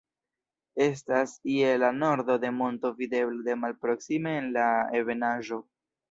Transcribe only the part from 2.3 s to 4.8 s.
de monto videbla de malproksime en la